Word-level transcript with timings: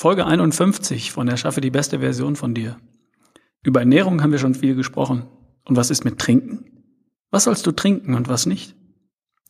Folge 0.00 0.26
51 0.26 1.10
von 1.10 1.26
Erschaffe 1.26 1.60
die 1.60 1.72
beste 1.72 1.98
Version 1.98 2.36
von 2.36 2.54
dir. 2.54 2.76
Über 3.64 3.80
Ernährung 3.80 4.22
haben 4.22 4.30
wir 4.30 4.38
schon 4.38 4.54
viel 4.54 4.76
gesprochen. 4.76 5.24
Und 5.64 5.74
was 5.74 5.90
ist 5.90 6.04
mit 6.04 6.20
Trinken? 6.20 6.84
Was 7.32 7.42
sollst 7.42 7.66
du 7.66 7.72
trinken 7.72 8.14
und 8.14 8.28
was 8.28 8.46
nicht? 8.46 8.76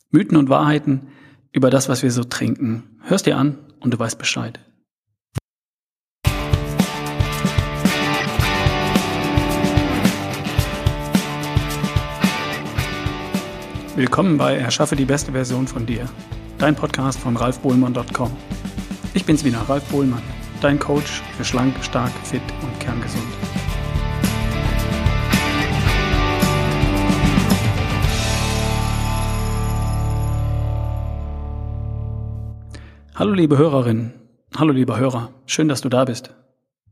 Mythen 0.09 0.37
und 0.37 0.49
Wahrheiten 0.49 1.09
über 1.51 1.69
das, 1.69 1.87
was 1.87 2.01
wir 2.01 2.09
so 2.09 2.23
trinken. 2.23 2.97
Hörst 3.03 3.27
dir 3.27 3.37
an 3.37 3.59
und 3.79 3.93
du 3.93 3.99
weißt 3.99 4.17
Bescheid. 4.17 4.59
Willkommen 13.95 14.39
bei 14.39 14.55
Erschaffe 14.55 14.95
die 14.95 15.05
beste 15.05 15.31
Version 15.31 15.67
von 15.67 15.85
dir. 15.85 16.09
Dein 16.57 16.75
Podcast 16.75 17.19
von 17.19 17.37
ralfbohlmann.com. 17.37 18.35
Ich 19.13 19.25
bin's 19.25 19.43
wieder, 19.43 19.59
Ralf 19.59 19.83
Bohlmann 19.89 20.23
dein 20.61 20.79
Coach 20.79 21.21
für 21.37 21.45
schlank, 21.45 21.75
stark, 21.83 22.11
fit 22.23 22.41
und 22.61 22.79
kerngesund. 22.79 23.23
Hallo 33.15 33.33
liebe 33.33 33.57
Hörerin, 33.57 34.13
hallo 34.55 34.71
lieber 34.71 34.97
Hörer, 34.97 35.33
schön, 35.45 35.67
dass 35.67 35.81
du 35.81 35.89
da 35.89 36.05
bist. 36.05 36.33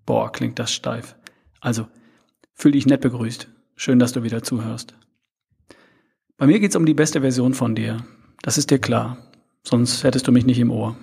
Boah, 0.06 0.32
klingt 0.32 0.60
das 0.60 0.74
steif. 0.74 1.16
Also, 1.62 1.88
fühl 2.54 2.74
dich 2.74 2.86
nett 2.86 3.02
begrüßt. 3.02 3.48
Schön, 3.76 4.00
dass 4.00 4.12
du 4.12 4.24
wieder 4.24 4.44
zuhörst. 4.44 4.96
Bei 6.38 6.48
mir 6.48 6.60
geht's 6.60 6.76
um 6.76 6.86
die 6.86 6.94
beste 6.94 7.22
Version 7.22 7.54
von 7.54 7.76
dir. 7.76 8.06
Das 8.42 8.58
ist 8.58 8.72
dir 8.72 8.80
klar. 8.80 9.18
Sonst 9.64 10.04
hättest 10.04 10.28
du 10.28 10.32
mich 10.32 10.46
nicht 10.46 10.60
im 10.60 10.72
Ohr. 10.72 10.98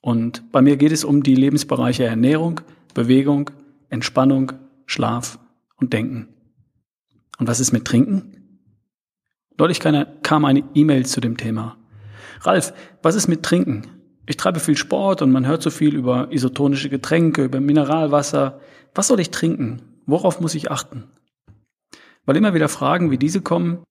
Und 0.00 0.52
bei 0.52 0.62
mir 0.62 0.76
geht 0.76 0.92
es 0.92 1.04
um 1.04 1.22
die 1.22 1.34
Lebensbereiche 1.34 2.04
Ernährung, 2.04 2.60
Bewegung, 2.94 3.50
Entspannung, 3.88 4.52
Schlaf 4.86 5.38
und 5.76 5.92
Denken. 5.92 6.28
Und 7.38 7.46
was 7.48 7.60
ist 7.60 7.72
mit 7.72 7.84
Trinken? 7.84 8.60
Neulich 9.58 9.80
kam 9.80 10.44
eine 10.44 10.64
E-Mail 10.74 11.06
zu 11.06 11.20
dem 11.20 11.36
Thema. 11.36 11.76
Ralf, 12.42 12.72
was 13.02 13.16
ist 13.16 13.28
mit 13.28 13.42
Trinken? 13.42 13.86
Ich 14.26 14.36
treibe 14.36 14.60
viel 14.60 14.76
Sport 14.76 15.22
und 15.22 15.32
man 15.32 15.46
hört 15.46 15.62
so 15.62 15.70
viel 15.70 15.94
über 15.94 16.30
isotonische 16.30 16.90
Getränke, 16.90 17.44
über 17.44 17.60
Mineralwasser. 17.60 18.60
Was 18.94 19.08
soll 19.08 19.20
ich 19.20 19.30
trinken? 19.30 19.82
Worauf 20.06 20.40
muss 20.40 20.54
ich 20.54 20.70
achten? 20.70 21.04
Weil 22.26 22.36
immer 22.36 22.54
wieder 22.54 22.68
Fragen 22.68 23.10
wie 23.10 23.18
diese 23.18 23.40
kommen, 23.40 23.82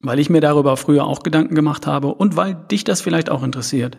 weil 0.00 0.20
ich 0.20 0.30
mir 0.30 0.40
darüber 0.40 0.76
früher 0.76 1.04
auch 1.04 1.22
Gedanken 1.22 1.54
gemacht 1.54 1.86
habe 1.86 2.14
und 2.14 2.36
weil 2.36 2.54
dich 2.54 2.84
das 2.84 3.00
vielleicht 3.00 3.28
auch 3.28 3.42
interessiert. 3.42 3.98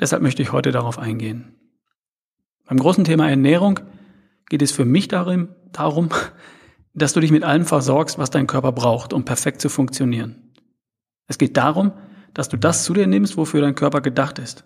Deshalb 0.00 0.22
möchte 0.22 0.42
ich 0.42 0.52
heute 0.52 0.70
darauf 0.70 0.98
eingehen. 0.98 1.54
Beim 2.66 2.78
großen 2.78 3.04
Thema 3.04 3.28
Ernährung 3.28 3.80
geht 4.48 4.62
es 4.62 4.72
für 4.72 4.84
mich 4.84 5.08
darin, 5.08 5.48
darum, 5.72 6.10
dass 6.94 7.12
du 7.12 7.20
dich 7.20 7.30
mit 7.30 7.44
allem 7.44 7.64
versorgst, 7.64 8.18
was 8.18 8.30
dein 8.30 8.46
Körper 8.46 8.72
braucht, 8.72 9.12
um 9.12 9.24
perfekt 9.24 9.60
zu 9.60 9.68
funktionieren. 9.68 10.52
Es 11.26 11.38
geht 11.38 11.56
darum, 11.56 11.92
dass 12.34 12.48
du 12.48 12.56
das 12.56 12.84
zu 12.84 12.94
dir 12.94 13.06
nimmst, 13.06 13.36
wofür 13.36 13.60
dein 13.60 13.74
Körper 13.74 14.00
gedacht 14.00 14.38
ist, 14.38 14.64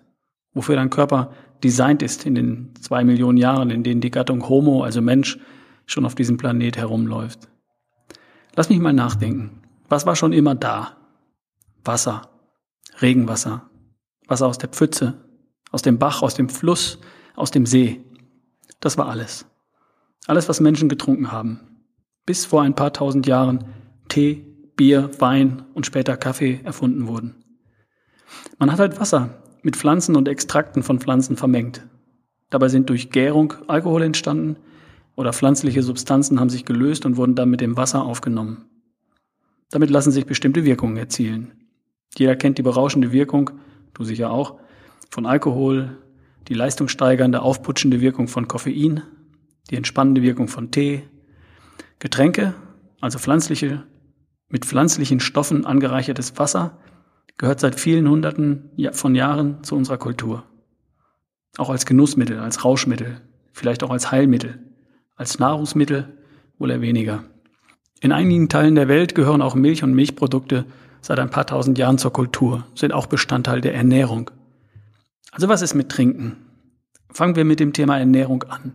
wofür 0.55 0.77
dein 0.77 0.91
Körper 0.91 1.33
designt 1.63 2.03
ist 2.03 2.27
in 2.27 2.35
den 2.35 2.75
zwei 2.81 3.05
Millionen 3.05 3.39
Jahren, 3.39 3.71
in 3.71 3.83
denen 3.83 4.01
die 4.01 4.11
Gattung 4.11 4.49
Homo, 4.49 4.83
also 4.83 5.01
Mensch, 5.01 5.39
schon 5.87 6.05
auf 6.05 6.15
diesem 6.15 6.37
Planet 6.37 6.77
herumläuft. 6.77 7.49
Lass 8.55 8.69
mich 8.69 8.79
mal 8.79 8.93
nachdenken. 8.93 9.63
Was 9.89 10.07
war 10.07 10.17
schon 10.17 10.33
immer 10.33 10.55
da? 10.55 10.97
Wasser, 11.85 12.31
Regenwasser, 13.01 13.71
Wasser 14.27 14.47
aus 14.47 14.59
der 14.59 14.69
Pfütze, 14.69 15.15
aus 15.71 15.83
dem 15.83 15.99
Bach, 15.99 16.23
aus 16.23 16.35
dem 16.35 16.49
Fluss, 16.49 16.99
aus 17.35 17.51
dem 17.51 17.67
See. 17.67 18.05
Das 18.81 18.99
war 18.99 19.09
alles. 19.09 19.47
Alles, 20.27 20.49
was 20.49 20.61
Menschen 20.61 20.89
getrunken 20.89 21.33
haben. 21.33 21.61
Bis 22.27 22.45
vor 22.45 22.63
ein 22.63 22.75
paar 22.75 22.93
tausend 22.93 23.27
Jahren 23.27 23.65
Tee, 24.09 24.47
Bier, 24.77 25.11
Wein 25.19 25.65
und 25.75 25.87
später 25.87 26.17
Kaffee 26.17 26.61
erfunden 26.65 27.09
wurden. 27.09 27.35
Man 28.59 28.71
hat 28.71 28.79
halt 28.79 29.01
Wasser 29.01 29.43
mit 29.63 29.77
Pflanzen 29.77 30.17
und 30.17 30.29
Extrakten 30.29 30.83
von 30.83 30.99
Pflanzen 30.99 31.37
vermengt. 31.37 31.87
Dabei 32.51 32.69
sind 32.69 32.91
durch 32.91 33.11
Gärung 33.11 33.55
Alkohol 33.69 34.03
entstanden 34.03 34.57
oder 35.15 35.33
pflanzliche 35.33 35.83
Substanzen 35.83 36.41
haben 36.41 36.51
sich 36.51 36.65
gelöst 36.65 37.07
und 37.07 37.17
wurden 37.17 37.35
dann 37.35 37.51
mit 37.51 37.61
dem 37.61 37.77
Wasser 37.77 38.05
aufgenommen. 38.05 38.67
Damit 39.71 39.91
lassen 39.91 40.11
sich 40.11 40.27
bestimmte 40.27 40.65
Wirkungen 40.65 40.97
erzielen. 40.97 41.53
Jeder 42.17 42.37
kennt 42.37 42.59
die 42.59 42.63
berauschende 42.63 43.13
Wirkung 43.13 43.51
du 43.95 44.05
sicher 44.05 44.31
auch, 44.31 44.59
von 45.11 45.27
Alkohol, 45.27 45.97
die 46.49 46.55
leistungssteigernde, 46.55 47.43
aufputschende 47.43 48.01
Wirkung 48.01 48.29
von 48.29 48.49
Koffein, 48.49 49.03
die 49.71 49.77
entspannende 49.77 50.23
Wirkung 50.23 50.49
von 50.49 50.71
Tee, 50.71 51.03
Getränke, 51.99 52.55
also 53.01 53.19
pflanzliche, 53.19 53.85
mit 54.49 54.65
pflanzlichen 54.65 55.21
Stoffen 55.21 55.65
angereichertes 55.65 56.39
Wasser, 56.39 56.79
gehört 57.39 57.61
seit 57.61 57.79
vielen 57.79 58.09
Hunderten 58.09 58.71
von 58.93 59.15
Jahren 59.15 59.65
zu 59.65 59.77
unserer 59.77 59.99
Kultur. 59.99 60.45
Auch 61.59 61.71
als 61.71 61.87
Genussmittel, 61.87 62.39
als 62.39 62.65
Rauschmittel, 62.65 63.21
vielleicht 63.53 63.83
auch 63.83 63.91
als 63.91 64.11
Heilmittel, 64.11 64.59
als 65.17 65.39
Nahrungsmittel 65.39 66.17
wohl 66.59 66.71
eher 66.71 66.81
weniger. 66.81 67.25
In 68.01 68.13
einigen 68.13 68.49
Teilen 68.49 68.75
der 68.75 68.89
Welt 68.89 69.15
gehören 69.15 69.43
auch 69.43 69.55
Milch 69.55 69.85
und 69.85 69.95
Milchprodukte 69.95 70.65
seit 71.03 71.19
ein 71.19 71.29
paar 71.29 71.47
tausend 71.47 71.77
Jahren 71.77 71.99
zur 71.99 72.13
Kultur, 72.13 72.65
sind 72.75 72.93
auch 72.93 73.07
Bestandteil 73.07 73.61
der 73.61 73.75
Ernährung. 73.75 74.31
Also 75.31 75.49
was 75.49 75.61
ist 75.61 75.75
mit 75.75 75.91
Trinken? 75.91 76.37
Fangen 77.11 77.37
wir 77.37 77.45
mit 77.45 77.61
dem 77.61 77.75
Thema 77.75 77.99
Ernährung 77.99 78.45
an. 78.45 78.73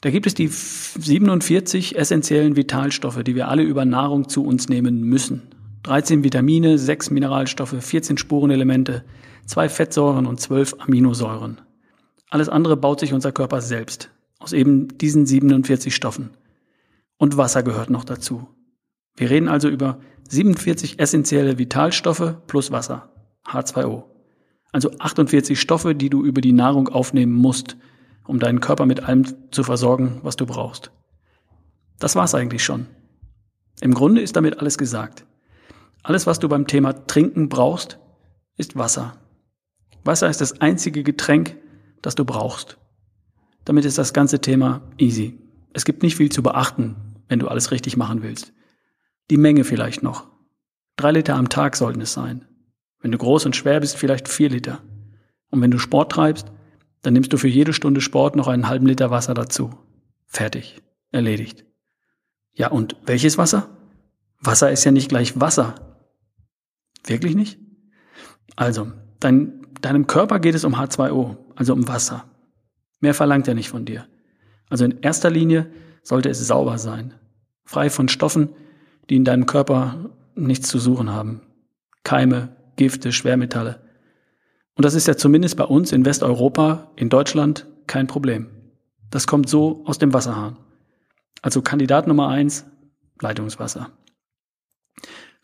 Da 0.00 0.10
gibt 0.10 0.26
es 0.26 0.34
die 0.34 0.46
47 0.48 1.98
essentiellen 1.98 2.54
Vitalstoffe, 2.54 3.24
die 3.24 3.34
wir 3.34 3.48
alle 3.48 3.64
über 3.64 3.84
Nahrung 3.84 4.28
zu 4.28 4.44
uns 4.44 4.68
nehmen 4.68 5.02
müssen. 5.02 5.42
13 5.82 6.22
Vitamine, 6.22 6.78
6 6.78 7.10
Mineralstoffe, 7.10 7.74
14 7.78 8.18
Spurenelemente, 8.18 9.04
2 9.46 9.68
Fettsäuren 9.68 10.26
und 10.26 10.40
12 10.40 10.76
Aminosäuren. 10.78 11.60
Alles 12.30 12.48
andere 12.48 12.76
baut 12.76 13.00
sich 13.00 13.12
unser 13.12 13.32
Körper 13.32 13.60
selbst 13.60 14.10
aus 14.42 14.52
eben 14.52 14.98
diesen 14.98 15.24
47 15.26 15.94
Stoffen. 15.94 16.30
Und 17.16 17.36
Wasser 17.36 17.62
gehört 17.62 17.90
noch 17.90 18.04
dazu. 18.04 18.48
Wir 19.16 19.30
reden 19.30 19.48
also 19.48 19.68
über 19.68 20.00
47 20.28 20.98
essentielle 20.98 21.58
Vitalstoffe 21.58 22.36
plus 22.46 22.70
Wasser, 22.70 23.10
H2O. 23.46 24.04
Also 24.72 24.90
48 24.98 25.60
Stoffe, 25.60 25.94
die 25.94 26.08
du 26.08 26.24
über 26.24 26.40
die 26.40 26.52
Nahrung 26.52 26.88
aufnehmen 26.88 27.32
musst, 27.32 27.76
um 28.26 28.38
deinen 28.38 28.60
Körper 28.60 28.86
mit 28.86 29.04
allem 29.04 29.24
zu 29.50 29.62
versorgen, 29.62 30.20
was 30.22 30.36
du 30.36 30.46
brauchst. 30.46 30.90
Das 31.98 32.16
war's 32.16 32.34
eigentlich 32.34 32.64
schon. 32.64 32.86
Im 33.80 33.94
Grunde 33.94 34.22
ist 34.22 34.36
damit 34.36 34.58
alles 34.58 34.78
gesagt. 34.78 35.26
Alles, 36.02 36.26
was 36.26 36.38
du 36.38 36.48
beim 36.48 36.66
Thema 36.66 37.06
Trinken 37.06 37.48
brauchst, 37.48 37.98
ist 38.56 38.76
Wasser. 38.76 39.16
Wasser 40.04 40.28
ist 40.28 40.40
das 40.40 40.60
einzige 40.60 41.02
Getränk, 41.02 41.56
das 42.00 42.14
du 42.14 42.24
brauchst. 42.24 42.78
Damit 43.64 43.84
ist 43.84 43.98
das 43.98 44.12
ganze 44.12 44.40
Thema 44.40 44.82
easy. 44.98 45.38
Es 45.72 45.84
gibt 45.84 46.02
nicht 46.02 46.16
viel 46.16 46.30
zu 46.30 46.42
beachten, 46.42 46.96
wenn 47.28 47.38
du 47.38 47.48
alles 47.48 47.70
richtig 47.70 47.96
machen 47.96 48.22
willst. 48.22 48.52
Die 49.30 49.36
Menge 49.36 49.64
vielleicht 49.64 50.02
noch. 50.02 50.28
Drei 50.96 51.12
Liter 51.12 51.36
am 51.36 51.48
Tag 51.48 51.76
sollten 51.76 52.00
es 52.00 52.12
sein. 52.12 52.46
Wenn 53.00 53.12
du 53.12 53.18
groß 53.18 53.46
und 53.46 53.56
schwer 53.56 53.80
bist, 53.80 53.96
vielleicht 53.96 54.28
vier 54.28 54.50
Liter. 54.50 54.80
Und 55.50 55.60
wenn 55.60 55.70
du 55.70 55.78
Sport 55.78 56.12
treibst, 56.12 56.52
dann 57.02 57.14
nimmst 57.14 57.32
du 57.32 57.36
für 57.36 57.48
jede 57.48 57.72
Stunde 57.72 58.00
Sport 58.00 58.36
noch 58.36 58.48
einen 58.48 58.68
halben 58.68 58.86
Liter 58.86 59.10
Wasser 59.10 59.34
dazu. 59.34 59.70
Fertig. 60.26 60.80
Erledigt. 61.10 61.64
Ja, 62.54 62.68
und 62.68 62.96
welches 63.04 63.38
Wasser? 63.38 63.68
Wasser 64.40 64.70
ist 64.70 64.84
ja 64.84 64.92
nicht 64.92 65.08
gleich 65.08 65.40
Wasser. 65.40 65.74
Wirklich 67.04 67.34
nicht? 67.34 67.58
Also, 68.56 68.92
dein, 69.20 69.66
deinem 69.80 70.06
Körper 70.06 70.38
geht 70.40 70.54
es 70.54 70.64
um 70.64 70.76
H2O, 70.76 71.36
also 71.56 71.72
um 71.72 71.88
Wasser. 71.88 72.24
Mehr 73.00 73.14
verlangt 73.14 73.48
er 73.48 73.54
nicht 73.54 73.68
von 73.68 73.84
dir. 73.84 74.06
Also 74.68 74.84
in 74.84 75.00
erster 75.02 75.30
Linie 75.30 75.70
sollte 76.02 76.28
es 76.30 76.46
sauber 76.46 76.78
sein, 76.78 77.14
frei 77.64 77.90
von 77.90 78.08
Stoffen, 78.08 78.50
die 79.10 79.16
in 79.16 79.24
deinem 79.24 79.46
Körper 79.46 80.10
nichts 80.34 80.68
zu 80.68 80.78
suchen 80.78 81.10
haben. 81.10 81.42
Keime, 82.04 82.56
Gifte, 82.76 83.12
Schwermetalle. 83.12 83.80
Und 84.74 84.84
das 84.84 84.94
ist 84.94 85.06
ja 85.06 85.16
zumindest 85.16 85.56
bei 85.56 85.64
uns 85.64 85.92
in 85.92 86.04
Westeuropa, 86.04 86.90
in 86.96 87.08
Deutschland, 87.08 87.66
kein 87.86 88.06
Problem. 88.06 88.48
Das 89.10 89.26
kommt 89.26 89.48
so 89.48 89.84
aus 89.84 89.98
dem 89.98 90.14
Wasserhahn. 90.14 90.56
Also 91.42 91.60
Kandidat 91.60 92.06
Nummer 92.06 92.28
eins, 92.28 92.64
Leitungswasser. 93.20 93.90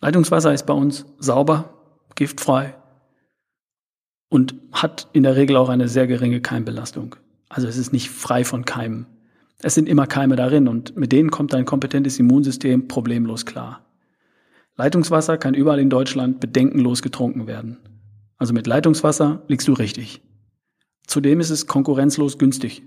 Leitungswasser 0.01 0.55
ist 0.55 0.67
bei 0.67 0.75
uns 0.75 1.07
sauber, 1.19 1.75
giftfrei 2.15 2.75
und 4.29 4.55
hat 4.73 5.09
in 5.13 5.23
der 5.25 5.37
Regel 5.37 5.57
auch 5.57 5.69
eine 5.69 5.89
sehr 5.89 6.07
geringe 6.07 6.41
Keimbelastung. 6.41 7.17
Also 7.49 7.67
es 7.67 7.77
ist 7.77 7.93
nicht 7.93 8.11
frei 8.11 8.45
von 8.45 8.65
Keimen. 8.65 9.07
Es 9.63 9.75
sind 9.75 9.89
immer 9.89 10.07
Keime 10.07 10.37
darin 10.37 10.69
und 10.69 10.97
mit 10.97 11.11
denen 11.11 11.31
kommt 11.31 11.53
dein 11.53 11.65
kompetentes 11.65 12.19
Immunsystem 12.19 12.87
problemlos 12.87 13.45
klar. 13.45 13.85
Leitungswasser 14.77 15.37
kann 15.37 15.55
überall 15.55 15.81
in 15.81 15.91
Deutschland 15.91 16.39
bedenkenlos 16.39 17.03
getrunken 17.03 17.49
werden. 17.49 17.79
Also 18.37 18.55
mit 18.55 18.69
Leitungswasser 18.69 19.43
liegst 19.49 19.67
du 19.67 19.73
richtig. 19.73 20.23
Zudem 21.09 21.41
ist 21.41 21.51
es 21.51 21.67
konkurrenzlos 21.67 22.39
günstig. 22.39 22.83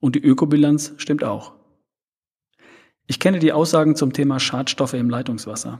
Und 0.00 0.16
die 0.16 0.24
Ökobilanz 0.24 0.92
stimmt 0.96 1.22
auch. 1.22 1.52
Ich 3.06 3.20
kenne 3.20 3.38
die 3.38 3.52
Aussagen 3.52 3.94
zum 3.94 4.12
Thema 4.12 4.40
Schadstoffe 4.40 4.94
im 4.94 5.08
Leitungswasser. 5.08 5.78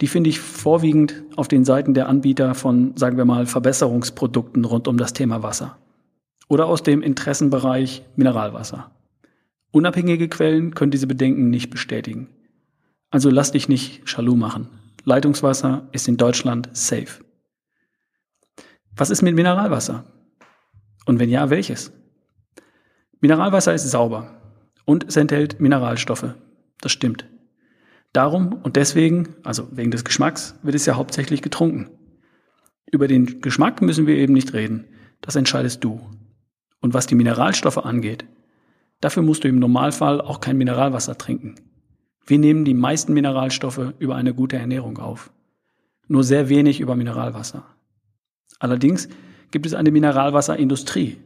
Die 0.00 0.08
finde 0.08 0.30
ich 0.30 0.40
vorwiegend 0.40 1.22
auf 1.36 1.46
den 1.46 1.64
Seiten 1.64 1.94
der 1.94 2.08
Anbieter 2.08 2.54
von, 2.54 2.96
sagen 2.96 3.16
wir 3.16 3.24
mal, 3.24 3.46
Verbesserungsprodukten 3.46 4.64
rund 4.64 4.88
um 4.88 4.98
das 4.98 5.12
Thema 5.12 5.44
Wasser. 5.44 5.78
Oder 6.48 6.66
aus 6.66 6.82
dem 6.82 7.02
Interessenbereich 7.02 8.02
Mineralwasser. 8.16 8.90
Unabhängige 9.76 10.30
Quellen 10.30 10.74
können 10.74 10.90
diese 10.90 11.06
Bedenken 11.06 11.50
nicht 11.50 11.68
bestätigen. 11.68 12.28
Also 13.10 13.28
lass 13.28 13.52
dich 13.52 13.68
nicht 13.68 14.08
schalu 14.08 14.34
machen. 14.34 14.70
Leitungswasser 15.04 15.86
ist 15.92 16.08
in 16.08 16.16
Deutschland 16.16 16.70
safe. 16.72 17.22
Was 18.96 19.10
ist 19.10 19.20
mit 19.20 19.34
Mineralwasser? 19.34 20.06
Und 21.04 21.18
wenn 21.18 21.28
ja, 21.28 21.50
welches? 21.50 21.92
Mineralwasser 23.20 23.74
ist 23.74 23.90
sauber 23.90 24.40
und 24.86 25.04
es 25.08 25.16
enthält 25.16 25.60
Mineralstoffe. 25.60 26.32
Das 26.80 26.90
stimmt. 26.90 27.28
Darum 28.14 28.54
und 28.54 28.76
deswegen, 28.76 29.36
also 29.42 29.68
wegen 29.72 29.90
des 29.90 30.06
Geschmacks, 30.06 30.54
wird 30.62 30.74
es 30.74 30.86
ja 30.86 30.96
hauptsächlich 30.96 31.42
getrunken. 31.42 31.90
Über 32.90 33.08
den 33.08 33.42
Geschmack 33.42 33.82
müssen 33.82 34.06
wir 34.06 34.16
eben 34.16 34.32
nicht 34.32 34.54
reden. 34.54 34.86
Das 35.20 35.36
entscheidest 35.36 35.84
du. 35.84 36.00
Und 36.80 36.94
was 36.94 37.06
die 37.06 37.14
Mineralstoffe 37.14 37.76
angeht, 37.76 38.24
dafür 39.00 39.22
musst 39.22 39.44
du 39.44 39.48
im 39.48 39.58
Normalfall 39.58 40.20
auch 40.20 40.40
kein 40.40 40.56
Mineralwasser 40.56 41.18
trinken. 41.18 41.56
Wir 42.26 42.38
nehmen 42.38 42.64
die 42.64 42.74
meisten 42.74 43.14
Mineralstoffe 43.14 43.94
über 43.98 44.16
eine 44.16 44.34
gute 44.34 44.56
Ernährung 44.56 44.98
auf. 44.98 45.32
Nur 46.08 46.24
sehr 46.24 46.48
wenig 46.48 46.80
über 46.80 46.96
Mineralwasser. 46.96 47.64
Allerdings 48.58 49.08
gibt 49.50 49.66
es 49.66 49.74
eine 49.74 49.90
Mineralwasserindustrie, 49.90 51.18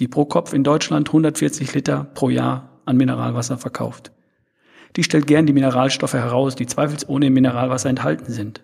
die 0.00 0.08
pro 0.08 0.24
Kopf 0.24 0.52
in 0.52 0.64
Deutschland 0.64 1.08
140 1.08 1.74
Liter 1.74 2.04
pro 2.14 2.28
Jahr 2.28 2.80
an 2.84 2.96
Mineralwasser 2.96 3.58
verkauft. 3.58 4.12
Die 4.96 5.04
stellt 5.04 5.26
gern 5.26 5.46
die 5.46 5.52
Mineralstoffe 5.52 6.14
heraus, 6.14 6.56
die 6.56 6.66
zweifelsohne 6.66 7.26
im 7.26 7.34
Mineralwasser 7.34 7.90
enthalten 7.90 8.32
sind. 8.32 8.62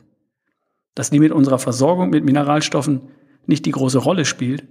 Dass 0.94 1.10
die 1.10 1.20
mit 1.20 1.32
unserer 1.32 1.58
Versorgung 1.58 2.10
mit 2.10 2.24
Mineralstoffen 2.24 3.02
nicht 3.46 3.66
die 3.66 3.72
große 3.72 3.98
Rolle 3.98 4.24
spielt, 4.24 4.64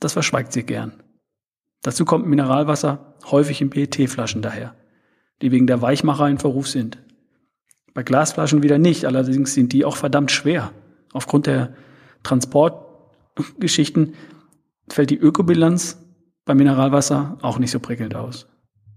das 0.00 0.12
verschweigt 0.12 0.52
sie 0.52 0.64
gern. 0.64 1.02
Dazu 1.82 2.04
kommt 2.04 2.26
Mineralwasser 2.26 3.14
häufig 3.30 3.60
in 3.60 3.70
PET-Flaschen 3.70 4.42
daher, 4.42 4.74
die 5.42 5.52
wegen 5.52 5.66
der 5.66 5.82
Weichmacher 5.82 6.28
in 6.28 6.38
Verruf 6.38 6.68
sind. 6.68 6.98
Bei 7.94 8.02
Glasflaschen 8.02 8.62
wieder 8.62 8.78
nicht, 8.78 9.04
allerdings 9.04 9.54
sind 9.54 9.72
die 9.72 9.84
auch 9.84 9.96
verdammt 9.96 10.30
schwer. 10.30 10.72
Aufgrund 11.12 11.46
der 11.46 11.74
Transportgeschichten 12.22 14.14
fällt 14.88 15.10
die 15.10 15.18
Ökobilanz 15.18 15.98
bei 16.44 16.54
Mineralwasser 16.54 17.38
auch 17.42 17.58
nicht 17.58 17.70
so 17.70 17.80
prickelnd 17.80 18.14
aus. 18.14 18.48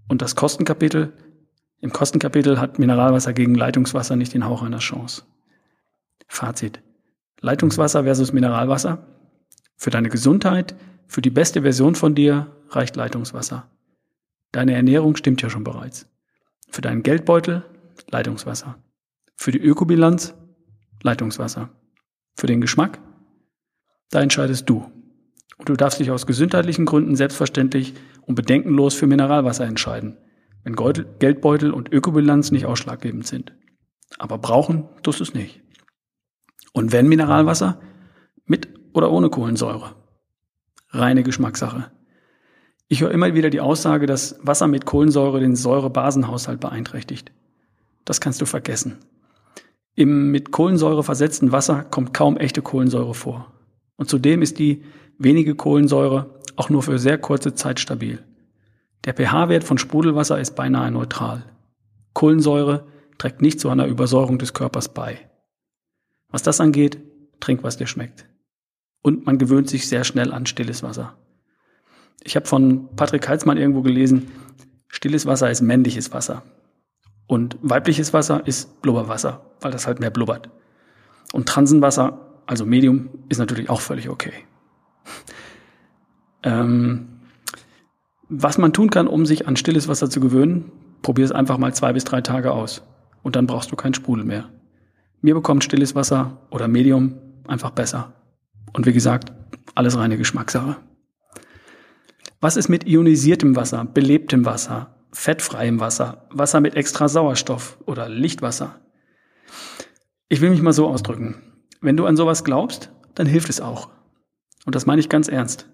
Und 0.08 0.22
das 0.22 0.36
Kostenkapitel 0.36 1.12
im 1.80 1.92
Kostenkapitel 1.92 2.60
hat 2.60 2.78
Mineralwasser 2.78 3.32
gegen 3.32 3.54
Leitungswasser 3.54 4.16
nicht 4.16 4.34
den 4.34 4.44
Hauch 4.44 4.62
einer 4.62 4.78
Chance. 4.78 5.22
Fazit. 6.28 6.82
Leitungswasser 7.40 8.04
versus 8.04 8.32
Mineralwasser. 8.32 9.06
Für 9.76 9.90
deine 9.90 10.10
Gesundheit, 10.10 10.74
für 11.10 11.22
die 11.22 11.30
beste 11.30 11.62
Version 11.62 11.94
von 11.94 12.14
dir 12.14 12.54
reicht 12.68 12.96
Leitungswasser. 12.96 13.68
Deine 14.52 14.74
Ernährung 14.74 15.16
stimmt 15.16 15.42
ja 15.42 15.50
schon 15.50 15.64
bereits. 15.64 16.08
Für 16.70 16.80
deinen 16.80 17.02
Geldbeutel 17.02 17.64
Leitungswasser. 18.10 18.78
Für 19.36 19.52
die 19.52 19.60
Ökobilanz 19.60 20.34
Leitungswasser. 21.02 21.70
Für 22.36 22.46
den 22.46 22.60
Geschmack? 22.60 23.00
Da 24.10 24.22
entscheidest 24.22 24.70
du. 24.70 24.90
Und 25.58 25.68
du 25.68 25.74
darfst 25.74 26.00
dich 26.00 26.10
aus 26.10 26.26
gesundheitlichen 26.26 26.86
Gründen 26.86 27.16
selbstverständlich 27.16 27.94
und 28.22 28.36
bedenkenlos 28.36 28.94
für 28.94 29.06
Mineralwasser 29.06 29.66
entscheiden 29.66 30.16
wenn 30.64 30.76
Geldbeutel 31.18 31.72
und 31.72 31.92
Ökobilanz 31.92 32.50
nicht 32.50 32.66
ausschlaggebend 32.66 33.26
sind. 33.26 33.52
Aber 34.18 34.38
brauchen 34.38 34.88
tust 35.02 35.20
du 35.20 35.24
es 35.24 35.34
nicht. 35.34 35.62
Und 36.72 36.92
wenn 36.92 37.08
Mineralwasser, 37.08 37.80
mit 38.44 38.68
oder 38.92 39.10
ohne 39.10 39.30
Kohlensäure. 39.30 39.94
Reine 40.92 41.22
Geschmackssache. 41.22 41.90
Ich 42.88 43.02
höre 43.02 43.12
immer 43.12 43.34
wieder 43.34 43.50
die 43.50 43.60
Aussage, 43.60 44.06
dass 44.06 44.38
Wasser 44.42 44.66
mit 44.66 44.84
Kohlensäure 44.84 45.38
den 45.38 45.54
Säurebasenhaushalt 45.54 46.58
beeinträchtigt. 46.58 47.30
Das 48.04 48.20
kannst 48.20 48.40
du 48.40 48.46
vergessen. 48.46 48.98
Im 49.94 50.30
mit 50.30 50.50
Kohlensäure 50.50 51.04
versetzten 51.04 51.52
Wasser 51.52 51.84
kommt 51.84 52.14
kaum 52.14 52.36
echte 52.36 52.62
Kohlensäure 52.62 53.14
vor. 53.14 53.52
Und 53.96 54.08
zudem 54.08 54.42
ist 54.42 54.58
die 54.58 54.82
wenige 55.18 55.54
Kohlensäure 55.54 56.40
auch 56.56 56.70
nur 56.70 56.82
für 56.82 56.98
sehr 56.98 57.18
kurze 57.18 57.54
Zeit 57.54 57.78
stabil. 57.78 58.18
Der 59.04 59.14
pH-Wert 59.14 59.64
von 59.64 59.78
Sprudelwasser 59.78 60.40
ist 60.40 60.56
beinahe 60.56 60.90
neutral. 60.90 61.44
Kohlensäure 62.12 62.86
trägt 63.18 63.40
nicht 63.42 63.60
zu 63.60 63.68
einer 63.68 63.86
Übersäuerung 63.86 64.38
des 64.38 64.52
Körpers 64.54 64.92
bei. 64.92 65.18
Was 66.30 66.42
das 66.42 66.60
angeht, 66.60 66.98
trink, 67.38 67.62
was 67.62 67.76
dir 67.76 67.86
schmeckt. 67.86 68.26
Und 69.02 69.26
man 69.26 69.38
gewöhnt 69.38 69.68
sich 69.68 69.88
sehr 69.88 70.04
schnell 70.04 70.32
an 70.32 70.46
stilles 70.46 70.82
Wasser. 70.82 71.16
Ich 72.22 72.36
habe 72.36 72.46
von 72.46 72.94
Patrick 72.96 73.28
Heitzmann 73.28 73.56
irgendwo 73.56 73.82
gelesen, 73.82 74.30
stilles 74.88 75.26
Wasser 75.26 75.50
ist 75.50 75.62
männliches 75.62 76.12
Wasser. 76.12 76.42
Und 77.26 77.56
weibliches 77.62 78.12
Wasser 78.12 78.46
ist 78.46 78.82
Blubberwasser, 78.82 79.40
weil 79.60 79.70
das 79.70 79.86
halt 79.86 80.00
mehr 80.00 80.10
blubbert. 80.10 80.50
Und 81.32 81.48
Transenwasser, 81.48 82.42
also 82.46 82.66
Medium, 82.66 83.08
ist 83.28 83.38
natürlich 83.38 83.70
auch 83.70 83.80
völlig 83.80 84.08
okay. 84.08 84.32
ähm, 86.42 87.20
was 88.28 88.58
man 88.58 88.72
tun 88.72 88.90
kann, 88.90 89.06
um 89.06 89.26
sich 89.26 89.46
an 89.48 89.56
stilles 89.56 89.88
Wasser 89.88 90.10
zu 90.10 90.20
gewöhnen, 90.20 90.72
probier 91.02 91.24
es 91.24 91.32
einfach 91.32 91.58
mal 91.58 91.72
zwei 91.74 91.92
bis 91.92 92.04
drei 92.04 92.20
Tage 92.20 92.52
aus. 92.52 92.82
Und 93.22 93.36
dann 93.36 93.46
brauchst 93.46 93.70
du 93.72 93.76
keinen 93.76 93.94
Sprudel 93.94 94.24
mehr. 94.24 94.48
Mir 95.20 95.34
bekommt 95.34 95.64
stilles 95.64 95.94
Wasser 95.94 96.38
oder 96.50 96.68
Medium 96.68 97.14
einfach 97.46 97.70
besser. 97.70 98.12
Und 98.72 98.86
wie 98.86 98.92
gesagt, 98.92 99.32
alles 99.74 99.96
reine 99.96 100.16
Geschmackssache. 100.16 100.76
Was 102.40 102.56
ist 102.56 102.68
mit 102.68 102.86
ionisiertem 102.86 103.54
Wasser, 103.56 103.84
belebtem 103.84 104.44
Wasser, 104.44 104.94
fettfreiem 105.12 105.80
Wasser, 105.80 106.26
Wasser 106.30 106.60
mit 106.60 106.74
extra 106.74 107.08
Sauerstoff 107.08 107.78
oder 107.86 108.08
Lichtwasser? 108.08 108.80
Ich 110.28 110.40
will 110.40 110.50
mich 110.50 110.62
mal 110.62 110.72
so 110.72 110.86
ausdrücken. 110.86 111.42
Wenn 111.80 111.96
du 111.96 112.06
an 112.06 112.16
sowas 112.16 112.44
glaubst, 112.44 112.92
dann 113.14 113.26
hilft 113.26 113.50
es 113.50 113.60
auch. 113.60 113.90
Und 114.64 114.74
das 114.74 114.86
meine 114.86 115.00
ich 115.00 115.08
ganz 115.08 115.28
ernst. 115.28 115.68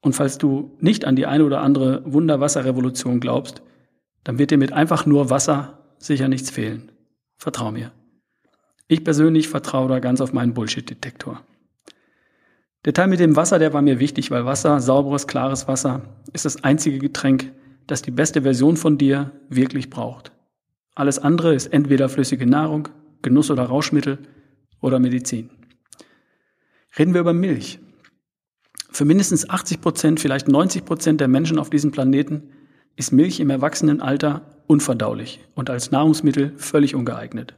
Und 0.00 0.14
falls 0.14 0.38
du 0.38 0.76
nicht 0.80 1.04
an 1.04 1.16
die 1.16 1.26
eine 1.26 1.44
oder 1.44 1.60
andere 1.60 2.02
Wunderwasserrevolution 2.04 3.20
glaubst, 3.20 3.62
dann 4.24 4.38
wird 4.38 4.50
dir 4.50 4.58
mit 4.58 4.72
einfach 4.72 5.06
nur 5.06 5.30
Wasser 5.30 5.94
sicher 5.98 6.28
nichts 6.28 6.50
fehlen. 6.50 6.92
Vertrau 7.36 7.70
mir. 7.70 7.92
Ich 8.88 9.04
persönlich 9.04 9.48
vertraue 9.48 9.88
da 9.88 9.98
ganz 9.98 10.20
auf 10.20 10.32
meinen 10.32 10.54
Bullshit-Detektor. 10.54 11.42
Der 12.86 12.94
Teil 12.94 13.08
mit 13.08 13.20
dem 13.20 13.36
Wasser, 13.36 13.58
der 13.58 13.74
war 13.74 13.82
mir 13.82 14.00
wichtig, 14.00 14.30
weil 14.30 14.46
Wasser, 14.46 14.80
sauberes, 14.80 15.26
klares 15.26 15.68
Wasser, 15.68 16.00
ist 16.32 16.46
das 16.46 16.64
einzige 16.64 16.98
Getränk, 16.98 17.52
das 17.86 18.00
die 18.00 18.10
beste 18.10 18.42
Version 18.42 18.78
von 18.78 18.96
dir 18.96 19.32
wirklich 19.50 19.90
braucht. 19.90 20.32
Alles 20.94 21.18
andere 21.18 21.54
ist 21.54 21.66
entweder 21.66 22.08
flüssige 22.08 22.46
Nahrung, 22.46 22.88
Genuss 23.20 23.50
oder 23.50 23.64
Rauschmittel 23.64 24.18
oder 24.80 24.98
Medizin. 24.98 25.50
Reden 26.98 27.12
wir 27.12 27.20
über 27.20 27.34
Milch. 27.34 27.80
Für 28.90 29.04
mindestens 29.04 29.48
80 29.48 29.82
Prozent, 29.82 30.20
vielleicht 30.20 30.48
90 30.48 30.84
Prozent 30.86 31.20
der 31.20 31.28
Menschen 31.28 31.58
auf 31.58 31.68
diesem 31.68 31.92
Planeten 31.92 32.50
ist 32.96 33.12
Milch 33.12 33.40
im 33.40 33.50
Erwachsenenalter 33.50 34.62
unverdaulich 34.66 35.40
und 35.54 35.68
als 35.68 35.90
Nahrungsmittel 35.90 36.54
völlig 36.56 36.94
ungeeignet. 36.94 37.54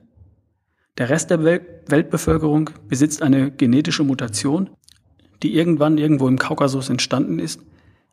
Der 0.98 1.08
Rest 1.08 1.30
der 1.30 1.44
Wel 1.44 1.60
Weltbevölkerung 1.86 2.70
besitzt 2.88 3.22
eine 3.22 3.50
genetische 3.50 4.04
Mutation, 4.04 4.70
die 5.42 5.54
irgendwann 5.54 5.98
irgendwo 5.98 6.28
im 6.28 6.38
Kaukasus 6.38 6.88
entstanden 6.88 7.38
ist 7.38 7.60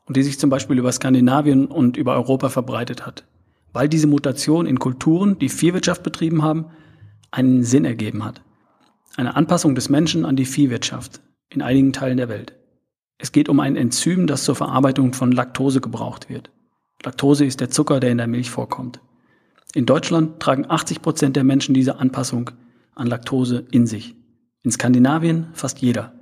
und 0.06 0.18
die 0.18 0.24
sich 0.24 0.40
zum 0.40 0.50
Beispiel 0.50 0.78
über 0.78 0.92
Skandinavien 0.92 1.68
und 1.68 1.98
über 1.98 2.14
Europa 2.14 2.50
verbreitet 2.50 3.06
hat, 3.06 3.26
weil 3.74 3.88
diese 3.88 4.08
Mutation 4.08 4.66
in 4.66 4.80
Kulturen, 4.80 5.38
die 5.40 5.50
Viehwirtschaft 5.50 6.04
betrieben 6.04 6.42
haben, 6.42 6.66
einen 7.32 7.64
Sinn 7.64 7.86
ergeben 7.86 8.26
hat. 8.26 8.42
Eine 9.16 9.36
Anpassung 9.36 9.76
des 9.76 9.90
Menschen 9.90 10.26
an 10.26 10.36
die 10.36 10.46
Viehwirtschaft 10.46 11.22
in 11.50 11.62
einigen 11.62 11.94
Teilen 11.94 12.18
der 12.18 12.30
Welt. 12.30 12.54
Es 13.18 13.32
geht 13.32 13.50
um 13.50 13.60
ein 13.60 13.76
Enzym, 13.76 14.28
das 14.28 14.46
zur 14.46 14.56
Verarbeitung 14.56 15.14
von 15.14 15.32
Laktose 15.32 15.82
gebraucht 15.82 16.30
wird. 16.30 16.52
Laktose 17.04 17.46
ist 17.46 17.60
der 17.60 17.70
Zucker, 17.70 18.00
der 18.00 18.12
in 18.12 18.18
der 18.18 18.28
Milch 18.28 18.50
vorkommt. 18.50 19.02
In 19.74 19.86
Deutschland 19.86 20.40
tragen 20.40 20.66
80 20.68 21.02
Prozent 21.02 21.36
der 21.36 21.44
Menschen 21.44 21.74
diese 21.76 22.00
Anpassung 22.00 22.52
an 22.96 23.08
Laktose 23.08 23.66
in 23.72 23.86
sich. 23.88 24.16
In 24.64 24.72
Skandinavien 24.72 25.48
fast 25.54 25.80
jeder. 25.80 26.19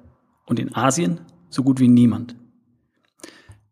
Und 0.47 0.59
in 0.59 0.73
Asien 0.73 1.19
so 1.49 1.61
gut 1.61 1.79
wie 1.79 1.87
niemand. 1.87 2.35